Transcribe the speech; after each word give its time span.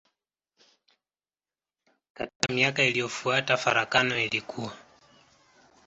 Katika 2.13 2.53
miaka 2.53 2.83
iliyofuata 2.83 3.57
farakano 3.57 4.19
ilikua. 4.19 4.73